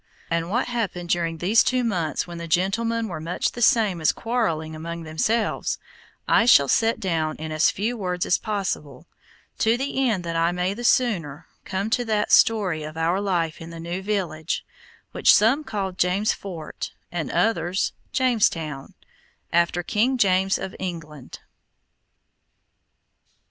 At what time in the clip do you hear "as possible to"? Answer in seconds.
8.25-9.77